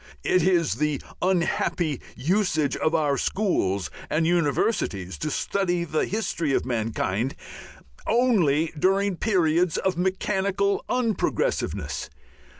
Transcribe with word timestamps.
It 0.23 0.41
is 0.41 0.77
the 0.81 0.99
unhappy 1.21 2.01
usage 2.15 2.75
of 2.75 2.95
our 2.95 3.19
schools 3.19 3.91
and 4.09 4.25
universities 4.25 5.15
to 5.19 5.29
study 5.29 5.83
the 5.83 6.05
history 6.07 6.53
of 6.55 6.65
mankind 6.65 7.35
only 8.07 8.73
during 8.79 9.15
periods 9.17 9.77
of 9.77 9.97
mechanical 9.99 10.83
unprogressiveness. 10.89 12.09